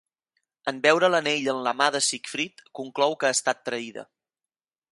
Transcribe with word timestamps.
En 0.69 0.77
veure 0.85 1.09
l'anell 1.13 1.49
en 1.53 1.59
la 1.67 1.73
mà 1.81 1.89
de 1.97 2.01
Sigfrid, 2.05 2.65
conclou 2.79 3.13
que 3.21 3.29
ha 3.29 3.37
estat 3.39 3.61
traïda. 3.69 4.07